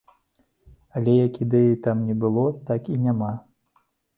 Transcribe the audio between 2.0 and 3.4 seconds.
не было, так і няма.